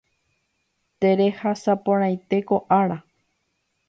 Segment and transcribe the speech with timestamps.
[1.01, 2.99] Terehasaporãite ko ára